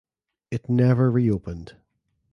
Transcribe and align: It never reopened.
It 0.49 0.67
never 0.67 1.11
reopened. 1.11 1.75